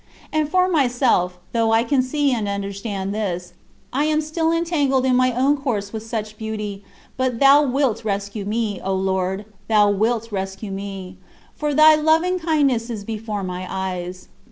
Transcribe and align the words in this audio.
And 0.33 0.49
for 0.49 0.67
myself, 0.67 1.37
though 1.51 1.71
I 1.71 1.83
can 1.83 2.01
see 2.01 2.31
and 2.31 2.47
understand 2.47 3.13
this, 3.13 3.53
I 3.93 4.05
am 4.05 4.19
still 4.21 4.51
entangled 4.51 5.05
in 5.05 5.15
my 5.15 5.31
own 5.31 5.57
course 5.57 5.93
with 5.93 6.01
such 6.01 6.39
beauty, 6.39 6.83
but 7.17 7.39
thou 7.39 7.61
wilt 7.61 8.03
rescue 8.03 8.43
me, 8.43 8.81
O 8.83 8.95
Lord, 8.95 9.45
thou 9.67 9.91
wilt 9.91 10.31
rescue 10.31 10.71
me, 10.71 11.17
"for 11.53 11.71
thy 11.75 11.93
loving 11.93 12.39
kindness 12.39 12.89
is 12.89 13.03
before 13.03 13.43
my 13.43 13.67
eyes." 13.69 14.27